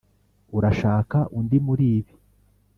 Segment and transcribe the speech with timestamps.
[0.57, 2.13] urashaka undi muribi?